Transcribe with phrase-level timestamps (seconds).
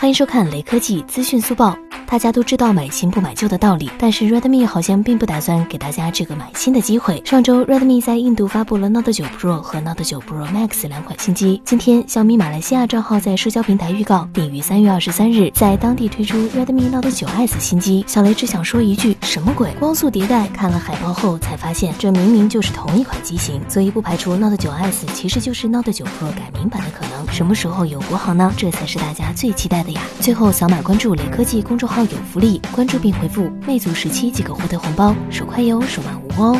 [0.00, 1.76] 欢迎收看雷科技资讯速报。
[2.10, 7.20] 大家都知道买新不买旧的道理，但是 Redmi 好像并不打算给大家这个买新的机会。
[7.22, 11.60] 上周，Redmi 在印度发布了 Note 9 Pro 和 Note 9 Pro Max 两款新机。
[11.66, 18.02] 今天，小米马来西亚账号在社交平台预告，定于三月二十三日在当地推出 Redmi Note 9 S 新机。
[18.08, 19.70] 小雷只想说一句：什么鬼？
[19.78, 20.48] 光速迭代？
[20.48, 27.30] 看了海报后才发现，这明明就是同一款机型，所以不排除 Note 9 S 其实就是 Note 9 Pro 改名版的可能。
[27.30, 28.50] 什么时候有国行呢？
[28.56, 30.00] 这才是大家最期待的呀！
[30.20, 32.60] 最后，扫码关注雷科技公众号号有福利。
[32.70, 36.56] 关注并回复“魅族十七”即可获得红包，手快有，手慢无哦。